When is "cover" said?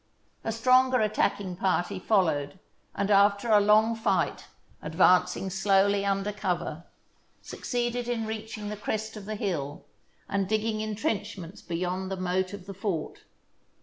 6.31-6.85